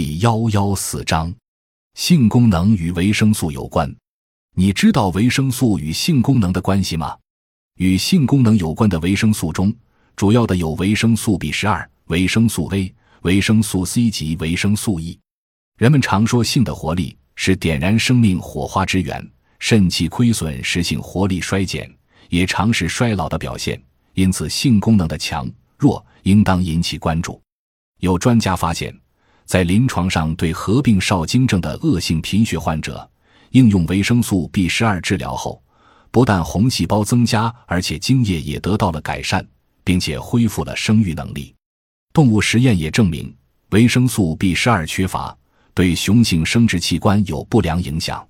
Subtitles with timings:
[0.00, 1.34] 第幺幺四章，
[1.94, 3.92] 性功能与维生素有关。
[4.54, 7.16] 你知道维生素与性功能的关系吗？
[7.78, 9.74] 与性功能有关的维生素中，
[10.14, 15.18] 主要的有维生素 B 十二、维生素 A、维生素 C 及维生素 E。
[15.78, 19.28] 人们常说性的活力是点燃生命火花之源，
[19.58, 21.92] 肾气亏损使性活力衰减，
[22.28, 23.82] 也常是衰老的表现。
[24.14, 27.42] 因此，性功能的强弱应当引起关注。
[27.98, 28.96] 有专家发现。
[29.48, 33.10] 在临床上，对合并少精症的恶性贫血患者，
[33.52, 35.62] 应用维生素 B 十二治疗后，
[36.10, 39.42] 不但红细胞增加，而且精液也得到了改善，
[39.82, 41.54] 并且恢复了生育能力。
[42.12, 43.34] 动物实验也证明，
[43.70, 45.34] 维生素 B 十二缺乏
[45.72, 48.22] 对雄性生殖器官有不良影响。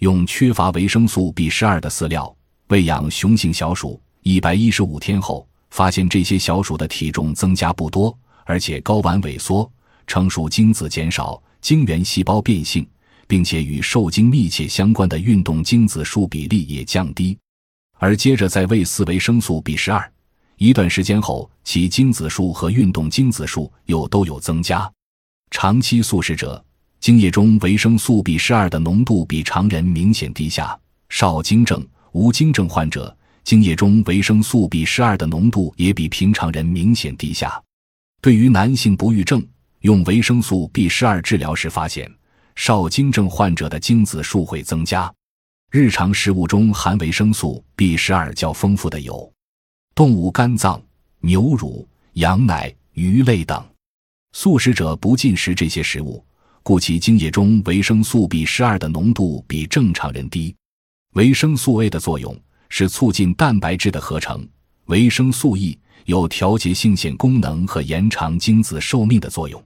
[0.00, 2.36] 用缺乏维生素 B 十二的饲料
[2.68, 9.66] 喂养雄性小鼠，一百一十五天后，发现这些小鼠的体重增加不多，而且睾丸萎缩。
[10.10, 12.84] 成熟精子减少，精原细胞变性，
[13.28, 17.38] 并且与受精密切相关的运动精子数比例也降低。
[17.96, 20.12] 而接着再喂饲维生素 B 十二，
[20.56, 24.90] 一段时间后，其精子数和运动精子数又都有增加。
[25.52, 26.60] 长期素食者
[26.98, 30.76] 精液中维生素 B 十二的浓度比常人明显低下。
[31.08, 37.62] 少精症、无精症患者精液中维生素 B 十二的浓度也比平常人明显低下。
[38.20, 39.40] 对于男性不育症，
[39.80, 42.10] 用维生素 B 十二治疗时发现，
[42.54, 45.10] 少精症患者的精子数会增加。
[45.70, 49.32] 日常食物中含维生素 B 十二较丰富的有
[49.94, 50.82] 动物肝脏、
[51.20, 53.64] 牛乳、羊奶、鱼类等。
[54.32, 56.22] 素食者不进食这些食物，
[56.62, 60.54] 故其精液中维生素 B 十二的浓度比正常人低。
[61.14, 64.46] 维生素 A 的作用是促进蛋白质的合成，
[64.86, 69.62] 维生素 E 有调节性腺功能和延长精子寿命的作用。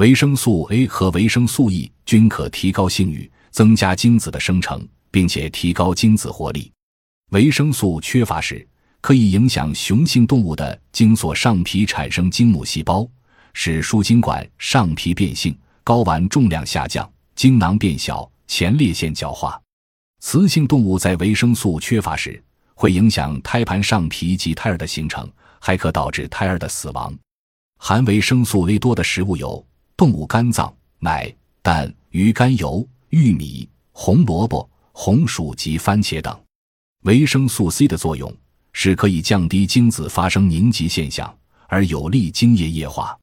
[0.00, 6.72] 维生素 A 和维生素 E 均可提高性欲，增加精子的生成，并且提高精子活力。
[7.32, 8.66] 维生素缺乏时，
[9.02, 13.06] 可以影响雄性动物的精索上皮产生精母细胞，
[13.52, 15.54] 使输精管上皮变性，
[15.84, 19.60] 睾丸重量下降，精囊变小，前列腺角化。
[20.20, 22.42] 雌性动物在维生素缺乏时，
[22.72, 27.14] 会影响胎盘上皮及胎儿的形成，还可导致胎儿的死亡。
[27.76, 29.62] 含维生素 A 多的食物有。
[30.00, 31.30] 动物肝脏、奶、
[31.60, 36.34] 蛋、鱼肝油、玉米、红萝卜、红薯及番茄等。
[37.02, 38.34] 维生素 C 的作用
[38.72, 41.30] 是可以降低精子发生凝集现象，
[41.68, 43.14] 而有利精液液化。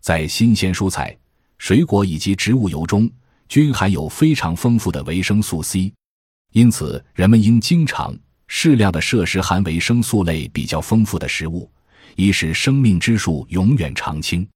[0.00, 1.14] 在新鲜蔬菜、
[1.58, 3.06] 水果以及植物油中
[3.46, 5.92] 均含有非常丰富的维生素 C，
[6.52, 11.70] 因此人们应经常适量的摄食含维生素类比较丰富的食物，
[12.16, 14.48] 以使生命之树永远常青。